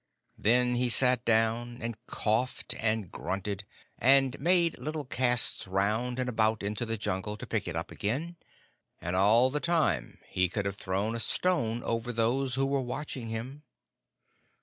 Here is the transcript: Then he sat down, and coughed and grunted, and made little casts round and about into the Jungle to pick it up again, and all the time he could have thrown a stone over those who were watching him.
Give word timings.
Then 0.39 0.77
he 0.77 0.89
sat 0.89 1.23
down, 1.25 1.79
and 1.79 1.95
coughed 2.07 2.73
and 2.79 3.11
grunted, 3.11 3.65
and 3.99 4.39
made 4.39 4.79
little 4.79 5.05
casts 5.05 5.67
round 5.67 6.17
and 6.17 6.27
about 6.27 6.63
into 6.63 6.87
the 6.87 6.97
Jungle 6.97 7.37
to 7.37 7.45
pick 7.45 7.67
it 7.67 7.75
up 7.75 7.91
again, 7.91 8.37
and 8.99 9.15
all 9.15 9.51
the 9.51 9.59
time 9.59 10.17
he 10.27 10.49
could 10.49 10.65
have 10.65 10.77
thrown 10.77 11.13
a 11.13 11.19
stone 11.19 11.83
over 11.83 12.11
those 12.11 12.55
who 12.55 12.65
were 12.65 12.81
watching 12.81 13.29
him. 13.29 13.61